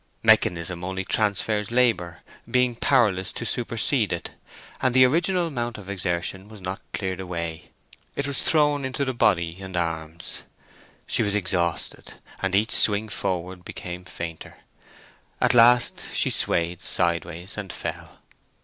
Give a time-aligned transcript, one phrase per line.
[0.23, 4.31] Mechanism only transfers labour, being powerless to supersede it,
[4.81, 7.69] and the original amount of exertion was not cleared away;
[8.15, 10.41] it was thrown into the body and arms.
[11.05, 14.57] She was exhausted, and each swing forward became fainter.
[15.39, 18.23] At last she swayed sideways, and fell.